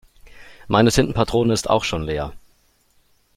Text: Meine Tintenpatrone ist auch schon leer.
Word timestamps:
Meine 0.67 0.89
Tintenpatrone 0.89 1.53
ist 1.53 1.69
auch 1.69 1.83
schon 1.83 2.01
leer. 2.01 2.33